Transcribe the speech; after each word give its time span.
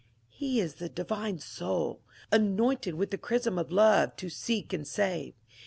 He 0.31 0.59
is 0.59 0.77
the 0.77 0.89
divine 0.89 1.37
Soul, 1.37 2.01
anointed 2.31 2.95
with 2.95 3.11
the 3.11 3.19
chrism 3.19 3.59
of 3.59 3.71
love 3.71 4.15
to 4.15 4.29
seek 4.31 4.73
and 4.73 4.87
save. 4.87 5.35